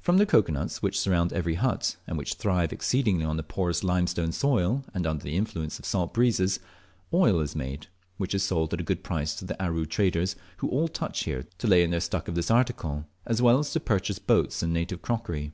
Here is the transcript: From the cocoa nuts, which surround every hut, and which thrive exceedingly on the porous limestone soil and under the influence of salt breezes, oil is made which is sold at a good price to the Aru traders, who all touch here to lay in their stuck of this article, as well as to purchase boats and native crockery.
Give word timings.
From 0.00 0.18
the 0.18 0.26
cocoa 0.26 0.52
nuts, 0.52 0.80
which 0.80 0.96
surround 1.00 1.32
every 1.32 1.54
hut, 1.54 1.96
and 2.06 2.16
which 2.16 2.34
thrive 2.34 2.72
exceedingly 2.72 3.24
on 3.24 3.36
the 3.36 3.42
porous 3.42 3.82
limestone 3.82 4.30
soil 4.30 4.84
and 4.94 5.08
under 5.08 5.24
the 5.24 5.36
influence 5.36 5.80
of 5.80 5.84
salt 5.84 6.14
breezes, 6.14 6.60
oil 7.12 7.40
is 7.40 7.56
made 7.56 7.88
which 8.16 8.32
is 8.32 8.44
sold 8.44 8.72
at 8.74 8.80
a 8.80 8.84
good 8.84 9.02
price 9.02 9.34
to 9.34 9.44
the 9.44 9.60
Aru 9.60 9.84
traders, 9.84 10.36
who 10.58 10.68
all 10.68 10.86
touch 10.86 11.24
here 11.24 11.48
to 11.58 11.66
lay 11.66 11.82
in 11.82 11.90
their 11.90 11.98
stuck 11.98 12.28
of 12.28 12.36
this 12.36 12.48
article, 12.48 13.06
as 13.26 13.42
well 13.42 13.58
as 13.58 13.72
to 13.72 13.80
purchase 13.80 14.20
boats 14.20 14.62
and 14.62 14.72
native 14.72 15.02
crockery. 15.02 15.50